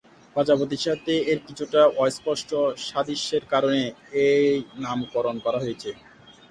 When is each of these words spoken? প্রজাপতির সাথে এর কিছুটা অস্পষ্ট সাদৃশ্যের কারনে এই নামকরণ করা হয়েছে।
প্রজাপতির 0.35 0.83
সাথে 0.87 1.13
এর 1.31 1.39
কিছুটা 1.47 1.81
অস্পষ্ট 2.03 2.49
সাদৃশ্যের 2.87 3.43
কারনে 3.51 3.83
এই 4.25 4.47
নামকরণ 4.83 5.35
করা 5.45 5.59
হয়েছে। 5.63 5.89